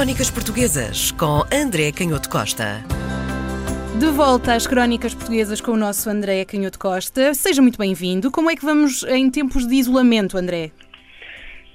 Crónicas 0.00 0.30
Portuguesas 0.30 1.10
com 1.10 1.42
André 1.52 1.92
Canhoto 1.92 2.30
Costa. 2.30 2.82
De 3.98 4.06
volta 4.06 4.54
às 4.54 4.66
crónicas 4.66 5.12
portuguesas 5.12 5.60
com 5.60 5.72
o 5.72 5.76
nosso 5.76 6.08
André 6.08 6.42
Canhoto 6.46 6.78
Costa. 6.78 7.34
Seja 7.34 7.60
muito 7.60 7.76
bem-vindo. 7.76 8.30
Como 8.30 8.50
é 8.50 8.56
que 8.56 8.64
vamos 8.64 9.02
em 9.02 9.30
tempos 9.30 9.66
de 9.66 9.74
isolamento, 9.74 10.38
André? 10.38 10.70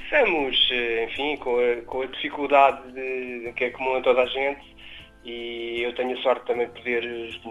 Estamos, 0.05 0.57
eh, 0.71 1.03
enfim, 1.03 1.37
com 1.37 1.59
a, 1.59 1.81
com 1.85 2.01
a 2.01 2.05
dificuldade 2.07 2.91
de, 2.93 3.53
que 3.55 3.65
é 3.65 3.69
comum 3.69 3.97
a 3.97 4.01
toda 4.01 4.23
a 4.23 4.25
gente 4.25 4.74
e 5.25 5.81
eu 5.81 5.91
tenho 5.95 6.15
a 6.15 6.21
sorte 6.21 6.45
também 6.45 6.67
de 6.67 6.73
poder 6.73 7.03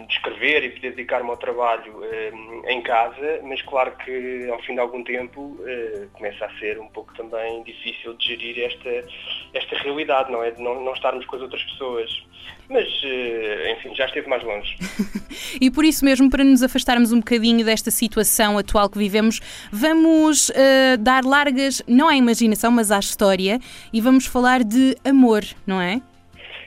escrever 0.09 0.65
e 0.65 0.71
poder 0.71 0.91
dedicar-me 0.91 1.29
ao 1.29 1.37
trabalho 1.37 2.05
eh, 2.05 2.33
em 2.69 2.81
casa, 2.83 3.41
mas 3.43 3.61
claro 3.63 3.91
que 3.97 4.49
ao 4.49 4.63
fim 4.63 4.75
de 4.75 4.81
algum 4.81 5.03
tempo 5.03 5.59
eh, 5.67 6.07
começa 6.13 6.45
a 6.45 6.59
ser 6.61 6.79
um 6.79 6.87
pouco 6.87 7.13
também 7.17 7.65
difícil 7.65 8.15
de 8.15 8.29
gerir 8.29 8.65
esta, 8.65 9.05
esta 9.53 9.77
realidade, 9.79 10.31
não 10.31 10.45
é? 10.45 10.53
De 10.53 10.63
não, 10.63 10.85
não 10.85 10.93
estarmos 10.93 11.27
com 11.27 11.35
as 11.35 11.43
outras 11.43 11.65
pessoas. 11.65 12.23
Mas, 12.69 12.87
eh, 13.03 13.73
enfim, 13.77 13.93
já 13.97 14.07
esteve 14.07 14.29
mais 14.29 14.45
longe. 14.45 14.77
e 15.61 15.69
por 15.69 15.85
isso 15.85 16.05
mesmo, 16.05 16.31
para 16.31 16.45
nos 16.45 16.63
afastarmos 16.63 17.11
um 17.11 17.19
bocadinho 17.19 17.65
desta 17.65 17.91
situação 17.91 18.57
atual 18.57 18.89
que 18.89 18.99
vivemos, 18.99 19.41
vamos 19.73 20.53
dar 21.01 21.25
largas, 21.25 21.83
não 21.89 22.09
à 22.09 22.15
imaginação, 22.15 22.71
mas 22.71 22.93
à 22.93 23.01
história, 23.01 23.59
e 23.93 24.01
vamos 24.01 24.27
falar 24.27 24.63
de 24.63 24.97
amor, 25.05 25.43
não 25.67 25.81
é? 25.81 26.01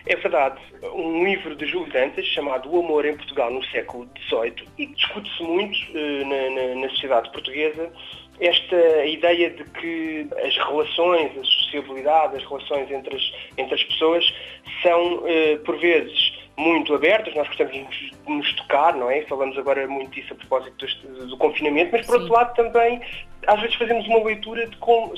É 0.09 0.15
verdade. 0.15 0.59
Um 0.93 1.25
livro 1.25 1.53
de 1.55 1.65
Júlio 1.65 1.91
Dantas 1.91 2.25
chamado 2.27 2.73
O 2.73 2.79
Amor 2.79 3.05
em 3.05 3.15
Portugal 3.17 3.51
no 3.51 3.63
século 3.65 4.07
XVIII 4.29 4.65
e 4.77 4.85
discute-se 4.87 5.43
muito 5.43 5.77
uh, 5.91 6.25
na, 6.25 6.49
na, 6.49 6.75
na, 6.81 6.89
sociedade 6.91 7.29
portuguesa 7.31 7.91
esta 8.39 9.05
ideia 9.05 9.49
de 9.49 9.63
que 9.65 10.27
as 10.45 10.55
relações, 10.55 11.37
a 11.37 11.43
sociabilidade, 11.43 12.37
as 12.37 12.43
relações 12.43 12.89
entre 12.89 13.15
as, 13.15 13.33
entre 13.57 13.75
as 13.75 13.83
pessoas 13.83 14.33
são, 14.81 15.15
uh, 15.17 15.59
por 15.65 15.77
vezes, 15.77 16.37
muito 16.55 16.93
abertas, 16.95 17.35
nós 17.35 17.47
gostamos 17.47 17.73
de 17.73 18.11
nos 18.27 18.53
tocar, 18.53 18.95
não 18.95 19.11
é? 19.11 19.23
Falamos 19.23 19.57
agora 19.57 19.87
muito 19.87 20.11
disso 20.11 20.33
a 20.33 20.35
propósito 20.35 20.85
do, 21.03 21.27
do 21.27 21.37
confinamento, 21.37 21.91
mas 21.91 22.05
por 22.05 22.13
Sim. 22.13 22.19
outro 22.21 22.33
lado 22.33 22.55
também, 22.55 23.01
às 23.45 23.59
vezes 23.59 23.75
fazemos 23.75 24.07
uma 24.07 24.23
leitura 24.23 24.67
de 24.67 24.77
como, 24.77 25.13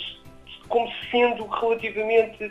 como 0.69 0.89
sendo 1.11 1.45
relativamente 1.47 2.49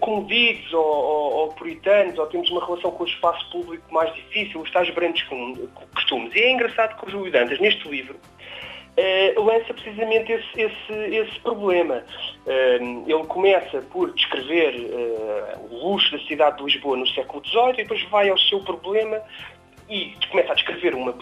comovidos 0.00 0.72
ou, 0.72 0.84
ou, 0.84 1.32
ou, 1.34 1.48
puritanos, 1.48 2.18
ou 2.18 2.26
temos 2.26 2.50
uma 2.50 2.64
relação 2.64 2.90
com 2.90 3.04
o 3.04 3.06
espaço 3.06 3.48
público 3.50 3.84
mais 3.92 4.12
difícil, 4.14 4.60
os 4.60 4.70
tais 4.70 4.90
grandes 4.90 5.22
costumes. 5.94 6.34
E 6.34 6.40
é 6.40 6.50
engraçado 6.50 6.98
que 6.98 7.06
o 7.06 7.10
Júlio 7.10 7.32
Dantas, 7.32 7.60
neste 7.60 7.88
livro, 7.88 8.18
eh, 8.96 9.34
lança 9.36 9.72
precisamente 9.72 10.32
esse, 10.32 10.60
esse, 10.60 10.92
esse 10.92 11.40
problema. 11.40 12.04
Eh, 12.46 12.78
ele 13.06 13.24
começa 13.26 13.80
por 13.90 14.12
descrever 14.12 14.74
eh, 14.74 15.58
o 15.70 15.88
luxo 15.88 16.12
da 16.12 16.22
cidade 16.24 16.58
de 16.58 16.64
Lisboa 16.64 16.96
no 16.96 17.06
século 17.08 17.42
XVIII 17.46 17.72
e 17.72 17.76
depois 17.76 18.02
vai 18.10 18.28
ao 18.28 18.38
seu 18.38 18.60
problema 18.60 19.22
e 19.88 20.14
começa 20.30 20.52
a 20.52 20.54
descrever 20.54 20.94
uma, 20.94 21.14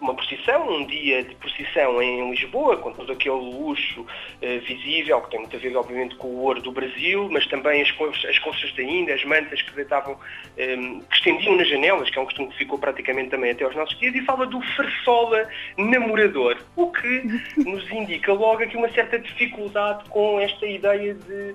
uma 0.00 0.14
procissão, 0.14 0.68
um 0.68 0.86
dia 0.86 1.22
de 1.24 1.34
procissão 1.36 2.00
em 2.02 2.30
Lisboa, 2.30 2.76
com 2.76 2.92
todo 2.92 3.12
aquele 3.12 3.34
luxo 3.34 4.00
uh, 4.02 4.60
visível, 4.66 5.20
que 5.22 5.30
tem 5.30 5.40
muito 5.40 5.56
a 5.56 5.58
ver, 5.58 5.76
obviamente, 5.76 6.14
com 6.16 6.28
o 6.28 6.42
ouro 6.42 6.60
do 6.60 6.72
Brasil, 6.72 7.28
mas 7.30 7.46
também 7.46 7.82
as, 7.82 7.90
as 8.24 8.38
colchas 8.38 8.72
da 8.74 8.82
Índia, 8.82 9.14
as 9.14 9.24
mantas 9.24 9.60
que 9.62 9.74
deitavam, 9.74 10.18
ehm, 10.56 11.00
que 11.00 11.16
estendiam 11.16 11.56
nas 11.56 11.68
janelas, 11.68 12.10
que 12.10 12.18
é 12.18 12.22
um 12.22 12.24
costume 12.24 12.48
que 12.48 12.58
ficou 12.58 12.78
praticamente 12.78 13.30
também 13.30 13.50
até 13.50 13.64
aos 13.64 13.74
nossos 13.74 13.98
dias, 13.98 14.14
e 14.14 14.22
fala 14.22 14.46
do 14.46 14.60
farsola 14.76 15.48
namorador, 15.76 16.56
o 16.76 16.90
que 16.90 17.22
nos 17.64 17.90
indica 17.90 18.32
logo 18.32 18.62
aqui 18.62 18.76
uma 18.76 18.90
certa 18.90 19.18
dificuldade 19.18 20.08
com 20.10 20.40
esta 20.40 20.66
ideia 20.66 21.14
de 21.14 21.54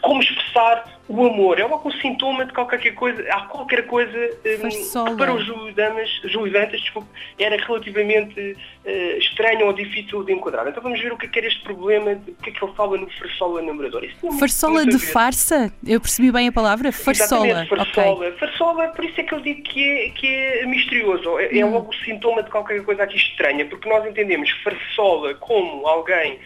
como 0.00 0.20
expressar 0.22 1.00
o 1.08 1.26
amor. 1.26 1.58
É 1.58 1.64
logo 1.64 1.88
um 1.88 1.92
sintoma 1.92 2.44
de 2.44 2.52
qualquer 2.52 2.94
coisa, 2.94 3.22
há 3.32 3.40
qualquer 3.42 3.86
coisa 3.86 4.16
um, 4.16 4.68
que 4.68 5.16
para 5.16 5.34
o 5.34 5.40
Júlio 5.40 5.74
Damas, 5.74 6.08
Júlio 6.24 6.52
Dantas, 6.52 6.80
desculpe, 6.80 7.08
era 7.38 7.56
relativamente 7.56 8.56
uh, 8.84 9.18
estranho 9.18 9.66
ou 9.66 9.72
difícil 9.72 10.22
de 10.24 10.32
enquadrar. 10.32 10.66
Então 10.68 10.82
vamos 10.82 11.00
ver 11.00 11.12
o 11.12 11.18
que 11.18 11.26
é 11.26 11.28
que 11.28 11.38
era 11.38 11.48
este 11.48 11.62
problema, 11.62 12.14
de, 12.14 12.30
o 12.30 12.34
que 12.36 12.50
é 12.50 12.52
que 12.52 12.64
ele 12.64 12.72
fala 12.74 12.96
no 12.96 13.10
farsola 13.10 13.62
namorador. 13.62 14.06
Farsola 14.38 14.86
de 14.86 14.98
farsa? 14.98 15.72
Eu 15.86 16.00
percebi 16.00 16.30
bem 16.30 16.48
a 16.48 16.52
palavra? 16.52 16.92
Farsola. 16.92 17.46
Exatamente, 17.46 17.68
farsola. 17.68 18.28
Okay. 18.28 18.32
Farsola, 18.38 18.88
por 18.88 19.04
isso 19.04 19.20
é 19.20 19.24
que 19.24 19.34
eu 19.34 19.40
digo 19.40 19.62
que 19.62 19.82
é, 19.82 20.10
que 20.10 20.26
é 20.26 20.66
misterioso. 20.66 21.38
É, 21.38 21.58
é 21.58 21.64
hum. 21.64 21.72
logo 21.72 21.90
o 21.90 21.94
sintoma 22.04 22.42
de 22.42 22.50
qualquer 22.50 22.82
coisa 22.84 23.02
aqui 23.02 23.16
estranha, 23.16 23.66
porque 23.66 23.88
nós 23.88 24.06
entendemos 24.06 24.50
farsola 24.62 25.34
como 25.34 25.86
alguém 25.86 26.38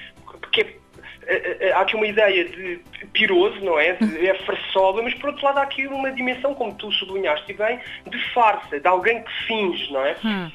que 0.53 0.61
é 0.61 0.85
eh, 1.27 1.57
eh, 1.61 1.73
há 1.73 1.81
aqui 1.81 1.97
uma 1.97 2.07
ideia 2.07 2.45
de 2.45 2.81
piroso, 3.15 3.59
não 3.61 3.79
é? 3.79 3.97
É 4.23 4.35
farsola, 4.45 5.03
mas 5.03 5.15
por 5.15 5.31
outro 5.31 5.47
lado 5.47 5.59
há 5.59 5.63
aqui 5.63 5.87
uma 5.87 6.11
dimensão, 6.11 6.55
como 6.55 6.75
tu 6.75 6.93
sublinhaste 6.93 7.55
bem, 7.55 7.79
de 8.07 8.19
farsa, 8.35 8.79
de 8.79 8.87
alguém 8.87 9.23
que 9.23 9.33
finge, 9.47 9.91
não 9.91 10.05
é? 10.05 10.17
Hum. 10.23 10.51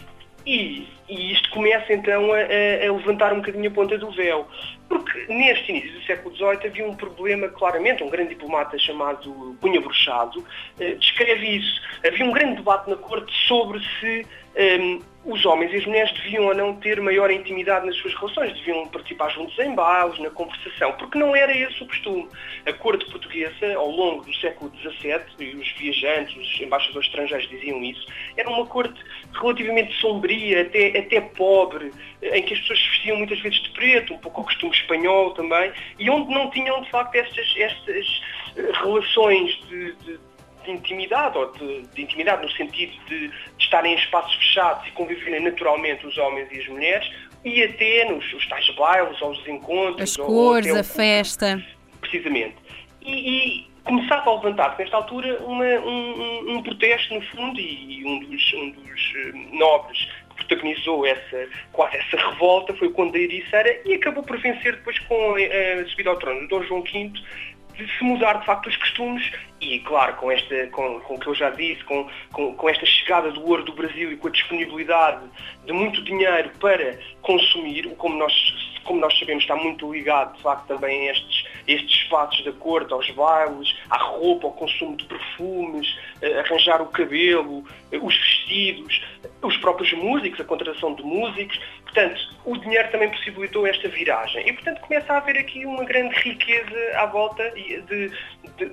E, 0.46 0.88
e, 1.08 1.32
isto 1.34 1.50
começa 1.52 1.92
então 1.94 2.32
a, 2.34 2.38
a, 2.38 2.92
levantar 2.92 3.34
um 3.34 3.38
bocadinho 3.38 3.70
a 3.70 3.74
ponta 3.74 3.98
do 3.98 4.12
véu. 4.12 4.48
Porque 4.88 5.26
neste 5.32 5.72
início 5.72 5.92
do 5.94 6.02
século 6.04 6.36
XVIII 6.36 6.66
havia 6.66 6.88
um 6.88 6.96
problema, 6.96 7.48
claramente, 7.50 8.04
um 8.04 8.10
grande 8.10 8.30
diplomata 8.30 8.78
chamado 8.80 9.56
Cunha 9.62 9.80
Bruxado 9.80 10.44
eh, 10.80 10.96
descreve 10.96 11.58
isso. 11.58 11.82
Havia 12.06 12.26
um 12.26 12.32
grande 12.32 12.56
debate 12.56 12.90
na 12.90 12.96
corte 12.96 13.32
sobre 13.48 13.80
se 14.00 14.26
um, 14.60 15.02
os 15.26 15.46
homens 15.46 15.72
e 15.74 15.78
as 15.78 15.86
mulheres 15.86 16.12
deviam 16.14 16.46
ou 16.46 16.54
não 16.54 16.76
ter 16.76 17.00
maior 17.02 17.30
intimidade 17.30 17.86
nas 17.86 17.96
suas 17.98 18.14
relações, 18.16 18.54
deviam 18.54 18.88
participar 18.88 19.30
juntos 19.30 19.58
em 19.60 19.74
bailes, 19.76 20.18
na 20.20 20.30
conversação, 20.30 20.94
porque 20.94 21.18
não 21.18 21.36
era 21.36 21.56
esse 21.56 21.82
o 21.84 21.88
costume. 21.88 22.28
A 22.66 22.74
corte 22.74 23.06
portuguesa, 23.10 23.76
ao 23.76 23.90
longo 23.90 24.24
do 24.24 24.34
século 24.36 24.72
XVII, 24.78 25.22
e 25.40 25.56
os 25.56 25.72
viajantes, 25.74 26.36
os 26.36 26.62
embaixadores 26.62 27.08
estrangeiros 27.08 27.50
diziam 27.50 27.84
isso, 27.84 28.06
era 28.38 28.50
uma 28.50 28.66
corte 28.66 29.00
relativamente 29.34 29.94
sombria, 30.00 30.62
até, 30.62 30.98
até 30.98 31.22
pobre, 31.22 31.92
em 32.22 32.42
que 32.44 32.54
as 32.54 32.60
pessoas 32.62 32.80
se 32.80 32.90
vestiam 32.90 33.18
muitas 33.18 33.40
vezes 33.40 33.62
de 33.62 33.70
preto, 33.72 34.14
um 34.14 34.18
pouco 34.18 34.42
ao 34.42 34.46
costume 34.46 34.74
espanhol 34.74 35.32
também, 35.32 35.72
e 35.98 36.10
onde 36.10 36.34
não 36.34 36.50
tinham 36.50 36.82
de 36.82 36.90
facto 36.90 37.16
estas, 37.16 37.54
estas 37.58 38.22
eh, 38.56 38.72
relações 38.74 39.52
de, 39.70 39.94
de 39.96 40.29
de 40.64 40.72
intimidade, 40.72 41.38
ou 41.38 41.52
de, 41.54 41.82
de 41.88 42.02
intimidade 42.02 42.44
no 42.44 42.52
sentido 42.52 42.94
de, 43.08 43.28
de, 43.28 43.34
estarem 43.60 43.94
em 43.94 43.98
espaços 43.98 44.34
fechados 44.36 44.88
e 44.88 44.92
conviverem 44.92 45.42
naturalmente 45.42 46.06
os 46.06 46.18
homens 46.18 46.50
e 46.52 46.60
as 46.60 46.68
mulheres, 46.68 47.12
e 47.44 47.64
até 47.64 48.06
nos 48.06 48.34
os 48.34 48.48
tais 48.48 48.70
bailes, 48.76 49.22
ou 49.22 49.32
os 49.32 49.48
encontros. 49.48 50.12
As 50.12 50.18
cores, 50.18 50.76
a 50.76 50.84
festa. 50.84 51.64
Precisamente. 52.02 52.56
E, 53.02 53.12
e 53.12 53.70
começava 53.84 54.30
a 54.30 54.36
levantar-se 54.36 54.82
nesta 54.82 54.98
altura 54.98 55.40
uma, 55.44 55.66
um, 55.66 56.56
um, 56.56 56.64
protesto, 56.64 57.14
no 57.14 57.22
fundo, 57.22 57.60
e 57.60 58.04
um 58.06 58.20
dos, 58.20 58.54
um 58.54 58.70
dos 58.72 59.14
eh, 59.16 59.32
nobres 59.52 60.08
que 60.30 60.46
protagonizou 60.46 61.06
essa, 61.06 61.48
quase 61.72 61.98
essa 61.98 62.18
revolta 62.18 62.74
foi 62.76 62.88
o 62.88 62.92
Conde 62.92 63.14
da 63.14 63.20
Ericeira 63.20 63.82
e 63.86 63.94
acabou 63.96 64.24
por 64.24 64.38
vencer 64.40 64.76
depois 64.76 65.00
com 65.00 65.36
a, 65.36 65.82
a 65.82 65.88
subida 65.88 66.10
ao 66.12 66.18
trono 66.18 66.42
do 66.42 66.48
Dom 66.48 66.64
João 66.64 66.84
V 66.84 67.12
de 67.86 67.98
se 67.98 68.04
mudar 68.04 68.34
de 68.34 68.46
facto 68.46 68.68
os 68.68 68.76
costumes 68.76 69.32
e, 69.62 69.80
claro, 69.80 70.16
com, 70.16 70.32
esta, 70.32 70.68
com, 70.68 71.00
com 71.02 71.16
o 71.16 71.20
que 71.20 71.28
eu 71.28 71.36
já 71.36 71.50
disse, 71.50 71.84
com, 71.84 72.08
com, 72.32 72.54
com, 72.56 72.70
esta 72.70 72.86
chegada 72.86 73.32
do 73.32 73.46
ouro 73.46 73.64
do 73.64 73.74
Brasil 73.74 74.12
e 74.12 74.18
com 74.18 74.28
a 74.28 74.32
disponibilidade 74.32 75.22
de 75.66 75.74
muito 75.74 76.02
dinheiro 76.04 76.50
para 76.60 76.98
consumir, 77.22 77.94
como 77.98 78.16
nós, 78.16 78.34
como 78.84 79.00
nós 79.00 79.18
sabemos 79.20 79.44
está 79.44 79.56
muito 79.56 79.92
ligado 79.92 80.36
de 80.38 80.44
facto 80.44 80.68
também 80.68 81.10
a 81.10 81.12
estes, 81.12 81.46
estes 81.68 82.08
fatos 82.08 82.44
da 82.44 82.52
corte, 82.54 82.94
aos 82.94 83.10
bailes, 83.12 83.76
à 83.90 83.98
roupa, 83.98 84.48
ao 84.48 84.54
consumo 84.54 84.96
de 84.96 85.06
perfumes, 85.06 85.98
arranjar 86.40 86.82
o 86.82 86.88
cabelo, 86.88 87.64
os 87.92 88.16
vestidos, 88.16 89.02
os 89.42 89.58
próprios 89.58 89.92
músicos, 89.94 90.40
a 90.40 90.44
contratação 90.44 90.94
de 90.96 91.04
músicos. 91.04 91.60
Portanto, 91.94 92.20
o 92.46 92.58
dinheiro 92.58 92.90
também 92.92 93.10
possibilitou 93.10 93.66
esta 93.66 93.88
viragem. 93.90 94.48
E, 94.48 94.54
portanto, 94.54 94.80
começa 94.82 95.14
a 95.14 95.18
haver 95.18 95.38
aqui 95.38 95.66
uma 95.66 95.84
grande 95.84 96.16
riqueza 96.16 96.98
à 96.98 97.06
volta 97.08 97.50
de, 97.52 98.12
de 98.58 98.72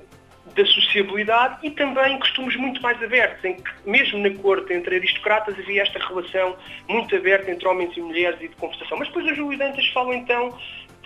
da 0.54 0.64
sociabilidade 0.64 1.58
e 1.62 1.70
também 1.70 2.18
costumes 2.18 2.56
muito 2.56 2.80
mais 2.80 3.02
abertos, 3.02 3.44
em 3.44 3.56
que 3.56 3.70
mesmo 3.84 4.18
na 4.18 4.30
corte 4.40 4.72
entre 4.72 4.96
aristocratas 4.96 5.58
havia 5.58 5.82
esta 5.82 5.98
relação 5.98 6.56
muito 6.88 7.14
aberta 7.14 7.50
entre 7.50 7.66
homens 7.66 7.94
e 7.96 8.00
mulheres 8.00 8.40
e 8.40 8.48
de 8.48 8.56
conversação. 8.56 8.96
Mas 8.96 9.08
depois 9.08 9.26
os 9.26 9.36
Júlio 9.36 9.58
Dantas 9.58 9.86
falam 9.88 10.14
então 10.14 10.56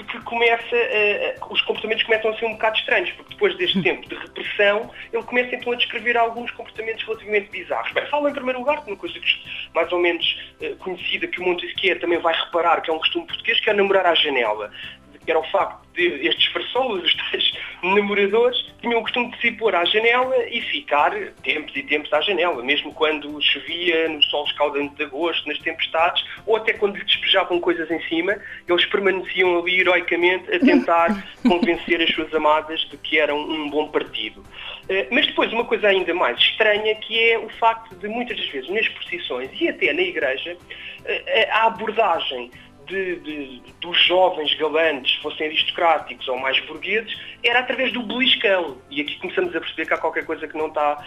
de 0.00 0.04
que 0.04 0.20
começa, 0.22 0.76
uh, 0.76 1.52
os 1.52 1.60
comportamentos 1.62 2.04
começam 2.04 2.30
a 2.30 2.38
ser 2.38 2.46
um 2.46 2.52
bocado 2.52 2.78
estranhos, 2.78 3.10
porque 3.12 3.34
depois 3.34 3.56
deste 3.56 3.78
hum. 3.78 3.82
tempo 3.82 4.08
de 4.08 4.14
repressão, 4.14 4.90
ele 5.12 5.22
começa 5.22 5.54
então 5.54 5.72
a 5.72 5.76
descrever 5.76 6.16
alguns 6.16 6.50
comportamentos 6.52 7.04
relativamente 7.04 7.50
bizarros. 7.50 7.92
Bem, 7.92 8.06
fala 8.06 8.30
em 8.30 8.34
primeiro 8.34 8.58
lugar 8.58 8.82
de 8.82 8.90
uma 8.90 8.96
coisa 8.96 9.14
mais 9.74 9.92
ou 9.92 9.98
menos 9.98 10.38
uh, 10.60 10.76
conhecida 10.76 11.26
que 11.26 11.40
o 11.40 11.44
Montesquieu 11.44 11.98
também 12.00 12.18
vai 12.18 12.34
reparar, 12.34 12.80
que 12.80 12.90
é 12.90 12.92
um 12.94 12.98
costume 12.98 13.26
português, 13.26 13.60
que 13.60 13.70
é 13.70 13.72
namorar 13.72 14.06
à 14.06 14.14
janela 14.14 14.70
que 15.24 15.30
era 15.30 15.38
o 15.38 15.50
facto 15.50 15.80
estes 15.96 16.46
farsolas, 16.46 17.04
os 17.04 17.14
tais 17.14 17.52
namoradores, 17.82 18.70
tinham 18.80 19.00
o 19.00 19.02
costume 19.02 19.30
de 19.32 19.40
se 19.40 19.52
pôr 19.52 19.74
à 19.74 19.84
janela 19.84 20.36
e 20.48 20.60
ficar 20.62 21.12
tempos 21.42 21.74
e 21.76 21.82
tempos 21.82 22.12
à 22.12 22.20
janela, 22.20 22.62
mesmo 22.62 22.92
quando 22.94 23.40
chovia, 23.42 24.08
no 24.08 24.22
sol 24.24 24.44
escaldante 24.44 24.94
de 24.96 25.04
agosto, 25.04 25.46
nas 25.48 25.58
tempestades, 25.58 26.24
ou 26.46 26.56
até 26.56 26.72
quando 26.72 26.96
lhe 26.96 27.04
despejavam 27.04 27.60
coisas 27.60 27.90
em 27.90 28.00
cima, 28.02 28.36
eles 28.68 28.84
permaneciam 28.86 29.58
ali 29.58 29.80
heroicamente 29.80 30.54
a 30.54 30.58
tentar 30.58 31.24
convencer 31.46 32.00
as 32.00 32.10
suas 32.14 32.32
amadas 32.34 32.80
de 32.90 32.96
que 32.96 33.18
eram 33.18 33.38
um 33.38 33.70
bom 33.70 33.88
partido. 33.88 34.44
Eh, 34.88 35.06
mas 35.10 35.26
depois 35.26 35.52
uma 35.52 35.64
coisa 35.64 35.88
ainda 35.88 36.12
mais 36.14 36.38
estranha 36.38 36.94
que 36.96 37.30
é 37.30 37.38
o 37.38 37.48
facto 37.48 37.94
de 37.96 38.08
muitas 38.08 38.36
das 38.36 38.48
vezes 38.48 38.70
nas 38.70 38.88
procissões 38.88 39.50
e 39.60 39.68
até 39.68 39.92
na 39.92 40.02
igreja 40.02 40.56
eh, 41.04 41.48
a 41.50 41.66
abordagem 41.66 42.50
de, 42.90 43.16
de, 43.20 43.62
dos 43.80 43.98
jovens 44.04 44.52
galantes, 44.54 45.14
fossem 45.22 45.46
aristocráticos 45.46 46.28
ou 46.28 46.38
mais 46.38 46.58
burgueses, 46.66 47.16
era 47.42 47.60
através 47.60 47.92
do 47.92 48.02
beliscão. 48.02 48.76
E 48.90 49.00
aqui 49.00 49.18
começamos 49.18 49.54
a 49.54 49.60
perceber 49.60 49.86
que 49.86 49.94
há 49.94 49.98
qualquer 49.98 50.26
coisa 50.26 50.46
que 50.46 50.58
não, 50.58 50.66
está, 50.66 51.02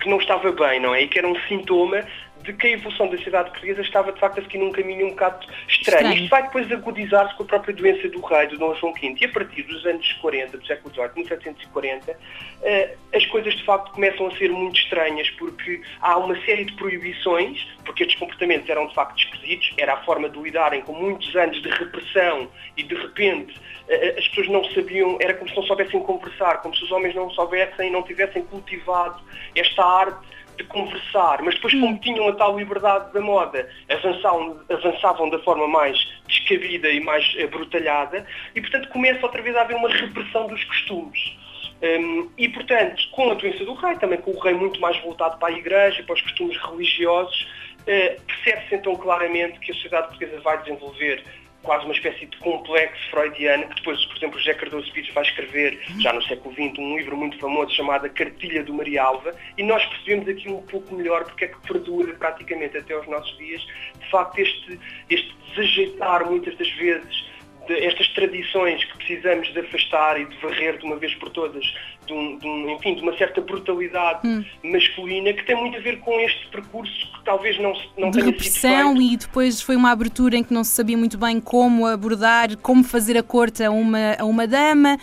que 0.00 0.08
não 0.08 0.18
estava 0.18 0.52
bem, 0.52 0.78
não 0.80 0.94
é? 0.94 1.02
E 1.02 1.08
que 1.08 1.18
era 1.18 1.26
um 1.26 1.36
sintoma 1.48 2.04
de 2.44 2.52
que 2.52 2.66
a 2.66 2.70
evolução 2.72 3.08
da 3.08 3.16
sociedade 3.16 3.50
portuguesa 3.50 3.80
estava 3.80 4.12
de 4.12 4.20
facto 4.20 4.38
a 4.38 4.42
seguir 4.42 4.58
num 4.58 4.70
caminho 4.70 5.06
um 5.06 5.10
bocado 5.10 5.46
estranho. 5.66 6.08
estranho. 6.08 6.14
Isto 6.14 6.28
vai 6.28 6.42
depois 6.42 6.70
agudizar-se 6.70 7.34
com 7.36 7.42
a 7.42 7.46
própria 7.46 7.74
doença 7.74 8.08
do 8.08 8.20
rei, 8.20 8.46
do 8.48 8.58
Dom 8.58 8.74
João 8.74 8.92
V. 8.92 9.16
E 9.18 9.24
a 9.24 9.28
partir 9.30 9.62
dos 9.62 9.84
anos 9.86 10.12
40, 10.12 10.58
do 10.58 10.66
século 10.66 10.94
XVIII, 10.94 11.10
1740, 11.16 12.18
eh, 12.62 12.96
as 13.14 13.24
coisas 13.26 13.54
de 13.54 13.64
facto 13.64 13.92
começam 13.92 14.26
a 14.26 14.36
ser 14.36 14.50
muito 14.50 14.78
estranhas 14.78 15.30
porque 15.30 15.80
há 16.02 16.18
uma 16.18 16.38
série 16.44 16.66
de 16.66 16.74
proibições, 16.74 17.66
porque 17.82 18.02
estes 18.02 18.18
comportamentos 18.18 18.68
eram 18.68 18.88
de 18.88 18.94
facto 18.94 19.18
esquisitos, 19.18 19.72
era 19.78 19.94
a 19.94 20.04
forma 20.04 20.28
de 20.28 20.38
lidarem 20.38 20.82
com 20.82 20.92
muitos 20.92 21.34
anos 21.34 21.60
de 21.62 21.68
repressão 21.70 22.50
e 22.76 22.82
de 22.82 22.94
repente 22.94 23.58
eh, 23.88 24.08
eh, 24.08 24.18
as 24.18 24.28
pessoas 24.28 24.48
não 24.48 24.64
sabiam, 24.72 25.16
era 25.18 25.32
como 25.32 25.48
se 25.48 25.56
não 25.56 25.62
soubessem 25.62 26.00
conversar, 26.02 26.60
como 26.60 26.76
se 26.76 26.84
os 26.84 26.92
homens 26.92 27.14
não 27.14 27.30
soubessem, 27.30 27.90
não 27.90 28.02
tivessem 28.02 28.42
cultivado 28.44 29.22
esta 29.54 29.82
arte 29.82 30.34
de 30.56 30.64
conversar, 30.64 31.42
mas 31.42 31.54
depois, 31.54 31.72
como 31.74 31.86
hum. 31.86 31.98
tinham 31.98 32.28
a 32.28 32.32
tal 32.32 32.58
liberdade 32.58 33.12
da 33.12 33.20
moda, 33.20 33.68
avançavam, 33.88 34.60
avançavam 34.70 35.30
da 35.30 35.38
forma 35.40 35.66
mais 35.68 35.98
descabida 36.26 36.88
e 36.88 37.00
mais 37.00 37.34
brutalhada, 37.50 38.26
e 38.54 38.60
portanto 38.60 38.88
começa 38.88 39.24
outra 39.24 39.42
vez 39.42 39.56
a 39.56 39.62
haver 39.62 39.76
uma 39.76 39.88
repressão 39.88 40.46
dos 40.46 40.62
costumes. 40.64 41.36
Um, 41.82 42.30
e, 42.38 42.48
portanto, 42.48 43.02
com 43.10 43.30
a 43.30 43.34
doença 43.34 43.64
do 43.64 43.74
rei, 43.74 43.96
também 43.96 44.18
com 44.18 44.30
o 44.30 44.38
rei 44.38 44.54
muito 44.54 44.80
mais 44.80 44.98
voltado 45.02 45.38
para 45.38 45.52
a 45.52 45.58
igreja, 45.58 46.02
para 46.04 46.14
os 46.14 46.22
costumes 46.22 46.56
religiosos, 46.56 47.46
uh, 47.80 48.22
percebe-se 48.22 48.76
então 48.76 48.96
claramente 48.96 49.58
que 49.58 49.70
a 49.70 49.74
sociedade 49.74 50.08
portuguesa 50.08 50.40
vai 50.40 50.58
desenvolver 50.62 51.22
quase 51.64 51.84
uma 51.84 51.94
espécie 51.94 52.26
de 52.26 52.36
complexo 52.36 53.10
freudiano, 53.10 53.66
que 53.68 53.74
depois, 53.76 54.04
por 54.04 54.16
exemplo, 54.16 54.38
José 54.38 54.54
Cardoso 54.54 54.92
Pires 54.92 55.12
vai 55.12 55.24
escrever, 55.24 55.80
já 55.98 56.12
no 56.12 56.22
século 56.22 56.54
XX, 56.54 56.78
um 56.78 56.96
livro 56.96 57.16
muito 57.16 57.38
famoso 57.38 57.74
chamado 57.74 58.06
A 58.06 58.08
Cartilha 58.08 58.62
do 58.62 58.72
Marialva, 58.72 59.34
e 59.58 59.62
nós 59.64 59.84
percebemos 59.86 60.28
aqui 60.28 60.48
um 60.48 60.62
pouco 60.62 60.94
melhor 60.94 61.24
porque 61.24 61.46
é 61.46 61.48
que 61.48 61.60
perdura 61.66 62.12
praticamente 62.14 62.76
até 62.76 62.94
aos 62.94 63.08
nossos 63.08 63.36
dias, 63.38 63.66
de 63.98 64.10
facto, 64.10 64.38
este, 64.38 64.78
este 65.10 65.34
desajeitar 65.54 66.26
muitas 66.26 66.56
das 66.56 66.70
vezes 66.72 67.33
de 67.66 67.84
estas 67.84 68.08
tradições 68.08 68.84
que 68.84 68.96
precisamos 68.98 69.52
de 69.52 69.60
afastar 69.60 70.20
e 70.20 70.26
de 70.26 70.36
varrer 70.38 70.78
de 70.78 70.84
uma 70.84 70.96
vez 70.96 71.14
por 71.14 71.30
todas, 71.30 71.64
de, 72.06 72.12
um, 72.12 72.38
de, 72.38 72.46
um, 72.46 72.70
enfim, 72.70 72.94
de 72.94 73.02
uma 73.02 73.16
certa 73.16 73.40
brutalidade 73.40 74.26
hum. 74.26 74.44
masculina 74.62 75.32
que 75.32 75.44
tem 75.44 75.56
muito 75.56 75.76
a 75.76 75.80
ver 75.80 76.00
com 76.00 76.18
este 76.20 76.46
percurso 76.48 77.12
que 77.12 77.24
talvez 77.24 77.58
não, 77.58 77.72
não 77.96 78.10
de 78.10 78.18
tenha 78.18 78.30
repressão 78.30 79.00
e 79.00 79.16
depois 79.16 79.60
foi 79.60 79.76
uma 79.76 79.90
abertura 79.90 80.36
em 80.36 80.44
que 80.44 80.52
não 80.52 80.64
se 80.64 80.70
sabia 80.70 80.96
muito 80.96 81.16
bem 81.16 81.40
como 81.40 81.86
abordar, 81.86 82.56
como 82.58 82.84
fazer 82.84 83.16
a 83.16 83.22
corte 83.22 83.62
a 83.62 83.70
uma, 83.70 84.16
a 84.18 84.24
uma 84.24 84.46
dama. 84.46 84.98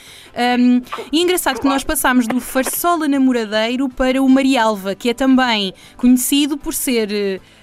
Um, 0.59 0.81
e 1.11 1.19
é 1.19 1.21
engraçado 1.23 1.55
claro. 1.55 1.61
que 1.61 1.67
nós 1.67 1.83
passámos 1.83 2.27
do 2.27 2.39
Farsola 2.39 3.07
namoradeiro 3.07 3.89
para 3.89 4.21
o 4.21 4.29
Marialva, 4.29 4.95
que 4.95 5.09
é 5.09 5.13
também 5.13 5.73
conhecido 5.97 6.57
por 6.57 6.73
ser 6.73 7.11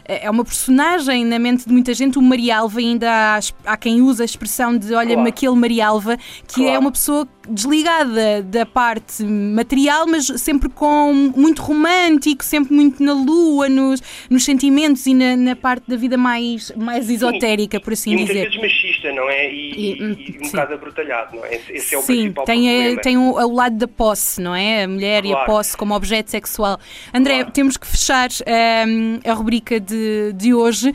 eh, 0.09 0.25
é 0.25 0.31
uma 0.31 0.45
personagem 0.45 1.25
na 1.25 1.39
mente 1.39 1.67
de 1.67 1.73
muita 1.73 1.93
gente. 1.93 2.19
O 2.19 2.23
Marialva 2.23 2.81
ainda 2.81 3.11
há, 3.11 3.41
há 3.67 3.77
quem 3.77 4.01
usa 4.01 4.23
a 4.23 4.27
expressão 4.27 4.77
de 4.77 4.88
olha-me 4.91 5.15
claro. 5.15 5.29
aquele 5.29 5.55
Marialva, 5.57 6.17
que 6.47 6.63
é 6.63 6.65
claro. 6.65 6.77
é 6.77 6.79
uma 6.79 6.93
pessoa 6.93 7.29
desligada 7.49 8.43
da 8.43 8.67
parte 8.67 9.25
material, 9.25 10.07
mas 10.07 10.27
sempre 10.37 10.69
com 10.69 11.13
muito 11.35 11.63
romântico, 11.63 12.45
sempre 12.45 12.75
muito 12.75 13.03
na 13.03 13.13
lua, 13.13 13.69
nos, 13.69 14.03
nos 14.29 14.45
sentimentos 14.45 15.07
e 15.07 15.15
na, 15.15 15.37
na 15.37 15.57
parte 15.57 15.89
da 15.89 15.97
vida 15.97 16.17
mais, 16.17 16.71
mais 16.77 17.09
esotérica, 17.09 17.81
por 17.81 17.93
assim 17.93 18.13
e 18.13 18.17
dizer. 18.17 18.35
Muitas 18.35 18.55
vezes 18.55 18.61
machista, 18.61 19.13
não 19.13 19.29
é? 19.29 19.51
E, 19.51 19.73
e, 19.73 19.99
e 19.99 20.39
um 20.41 20.45
sim. 20.45 20.51
bocado 20.51 20.75
abrutalhado, 20.75 21.37
não 21.37 21.45
é? 21.45 21.61
Esse 21.71 21.95
é 21.95 21.99
o 21.99 22.03
sim, 22.03 22.15
principal 22.15 22.45
tem, 22.45 22.65
problema. 22.65 23.01
A, 23.01 23.03
tem 23.03 23.17
o, 23.17 23.33
o, 23.33 23.55
lado 23.55 23.77
da 23.77 23.89
posse, 23.89 24.41
não 24.41 24.55
é? 24.55 24.85
A 24.85 24.89
mulher 24.89 25.23
claro. 25.23 25.39
e 25.39 25.43
a 25.43 25.45
posse 25.47 25.77
como 25.77 25.95
objeto 25.95 26.31
sexual. 26.31 26.79
André, 27.13 27.37
claro. 27.37 27.53
temos 27.53 27.77
que 27.77 27.87
fechar 27.87 28.29
um, 28.87 29.21
a 29.29 29.33
rubrica 29.33 29.81
de, 29.81 30.33
de 30.35 30.53
hoje 30.53 30.95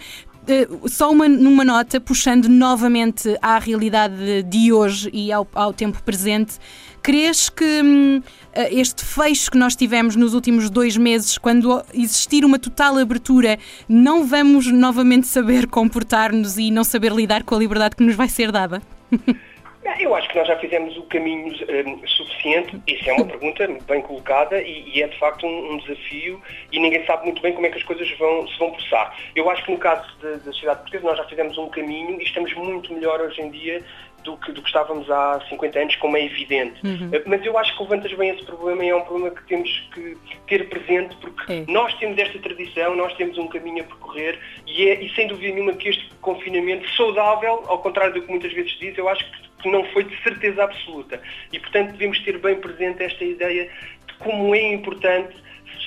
só 0.88 1.12
uma, 1.12 1.28
numa 1.28 1.64
nota, 1.64 2.00
puxando 2.00 2.48
novamente 2.50 3.38
à 3.42 3.58
realidade 3.60 4.44
de 4.44 4.74
hoje 4.74 5.10
e 5.14 5.32
ao, 5.32 5.48
ao 5.54 5.74
tempo 5.74 6.02
presente, 6.04 6.56
crês 7.02 7.50
que 7.50 7.82
hum, 7.84 8.22
eh, 8.54 8.74
este 8.74 9.04
fecho 9.04 9.52
que 9.52 9.58
nós 9.58 9.76
tivemos 9.76 10.16
nos 10.16 10.34
últimos 10.34 10.70
dois 10.70 10.98
meses, 10.98 11.38
quando 11.38 11.84
existir 11.94 12.44
uma 12.46 12.60
total 12.60 12.98
abertura, 12.98 13.58
não 13.88 14.26
vamos 14.26 14.68
novamente 14.68 15.28
saber 15.28 15.68
comportar-nos 15.68 16.58
e 16.58 16.72
não 16.72 16.84
saber 16.84 17.12
lidar 17.12 17.44
com 17.44 17.56
a 17.56 17.60
liberdade 17.60 17.96
que 17.96 18.04
nos 18.04 18.16
vai 18.16 18.30
ser 18.30 18.52
dada? 18.52 18.82
Eu 20.00 20.16
acho 20.16 20.28
que 20.30 20.38
nós 20.38 20.48
já 20.48 20.58
fizemos 20.58 20.98
o 20.98 21.04
caminho 21.04 21.48
um, 21.48 22.08
suficiente. 22.08 22.82
Isso 22.88 23.10
é 23.10 23.14
uma 23.14 23.26
pergunta 23.26 23.68
bem 23.88 24.02
colocada 24.02 24.62
e, 24.62 24.90
e 24.90 25.02
é 25.02 25.08
de 25.08 25.18
facto 25.18 25.46
um, 25.46 25.74
um, 25.74 25.78
desafio 25.78 26.42
e 26.72 26.80
ninguém 26.80 27.06
sabe 27.06 27.26
muito 27.26 27.42
bem 27.42 27.54
como 27.54 27.66
é 27.66 27.70
que 27.70 27.78
as 27.78 27.84
coisas 27.84 28.10
vão, 28.18 28.48
se 28.48 28.58
vão 28.58 28.72
processar. 28.72 29.16
Eu 29.36 29.50
acho 29.50 29.64
que 29.66 29.72
no 29.72 29.78
caso 29.78 30.04
da 30.20 30.40
sociedade 30.40 30.82
portuguesa 30.82 31.06
nós 31.06 31.18
já 31.18 31.26
fizemos 31.26 31.58
um 31.58 31.70
caminho 31.70 32.20
e 32.20 32.24
estamos 32.24 32.54
muito 32.54 32.94
melhor 32.94 33.22
hoje 33.22 33.42
em 33.42 33.50
dia 33.50 33.84
do 34.24 34.38
que, 34.38 34.52
do 34.52 34.62
que 34.62 34.68
estávamos 34.68 35.10
há 35.12 35.42
50 35.50 35.80
anos, 35.80 35.96
como 35.98 36.18
é 36.18 36.26
evidente. 36.26 36.80
Uhum. 36.86 37.10
Eh, 37.12 37.22
mas 37.26 37.46
eu 37.46 37.58
acho 37.58 37.76
que 37.76 37.84
levantas 37.84 38.14
bem 38.14 38.30
esse 38.30 38.44
problema 38.44 38.84
e 38.84 38.90
é 38.90 38.96
um 38.96 39.02
problema 39.02 39.32
que 39.32 39.46
temos 39.48 39.70
que 39.94 40.18
ter 40.48 40.70
presente 40.70 41.16
porque 41.18 41.52
é. 41.52 41.66
nós 41.68 41.94
temos 41.96 42.18
esta 42.18 42.40
tradição, 42.40 42.96
nós 42.96 43.14
temos 43.16 43.38
um 43.38 43.48
caminho 43.48 43.84
a 43.84 43.88
percorrer 43.88 44.40
e, 44.66 44.88
é, 44.90 45.04
e 45.04 45.14
sem 45.14 45.28
dúvida 45.28 45.54
nenhuma 45.54 45.74
que 45.74 45.90
este 45.90 46.10
confinamento 46.22 46.90
saudável, 46.92 47.64
ao 47.68 47.80
contrário 47.80 48.14
do 48.14 48.22
que 48.22 48.30
muitas 48.30 48.54
vezes 48.54 48.72
diz, 48.80 48.98
eu 48.98 49.10
acho 49.10 49.30
que 49.30 49.53
que 49.64 49.72
não 49.72 49.84
foi 49.86 50.04
de 50.04 50.22
certeza 50.22 50.64
absoluta. 50.64 51.20
E, 51.52 51.60
portanto, 51.60 51.94
devemos 51.94 52.20
ter 52.20 52.38
bem 52.38 52.56
presente 52.58 53.02
esta 53.02 53.24
ideia 53.24 53.70
de 54.08 54.14
como 54.16 54.54
é 54.54 54.74
importante 54.74 55.34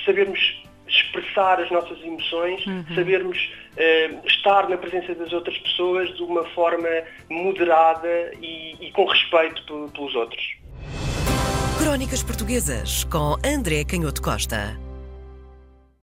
sabermos 0.03 0.65
expressar 0.87 1.61
as 1.61 1.69
nossas 1.69 2.01
emoções, 2.01 2.65
uhum. 2.65 2.83
sabermos 2.95 3.37
uh, 3.37 4.27
estar 4.27 4.67
na 4.67 4.77
presença 4.77 5.13
das 5.15 5.31
outras 5.31 5.57
pessoas 5.59 6.13
de 6.15 6.23
uma 6.23 6.43
forma 6.49 6.87
moderada 7.29 8.31
e, 8.41 8.75
e 8.79 8.91
com 8.91 9.05
respeito 9.05 9.63
pelos 9.91 10.15
outros. 10.15 10.57
Crónicas 11.77 12.23
Portuguesas 12.23 13.03
com 13.03 13.35
André 13.45 13.83
Canhoto 13.85 14.21
Costa. 14.21 14.86